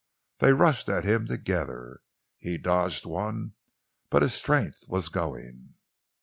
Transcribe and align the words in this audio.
They 0.39 0.51
rushed 0.51 0.89
at 0.89 1.03
him 1.03 1.27
together. 1.27 2.01
He 2.39 2.57
dodged 2.57 3.05
one, 3.05 3.53
but 4.09 4.23
his 4.23 4.33
strength 4.33 4.85
was 4.87 5.09
going. 5.09 5.75